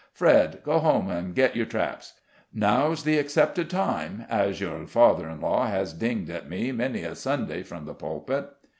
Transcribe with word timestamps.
Fred, 0.13 0.61
go 0.63 0.79
home 0.79 1.11
and 1.11 1.35
get 1.35 1.55
your 1.55 1.67
traps; 1.67 2.13
'How's 2.59 3.03
the 3.03 3.19
accepted 3.19 3.69
time,' 3.69 4.25
as 4.31 4.59
your 4.59 4.87
father 4.87 5.29
in 5.29 5.41
law 5.41 5.67
has 5.67 5.93
dinged 5.93 6.31
at 6.31 6.49
me, 6.49 6.71
many 6.71 7.03
a 7.03 7.13
Sunday, 7.13 7.61
from 7.61 7.85
the 7.85 7.93
pulpit." 7.93 8.49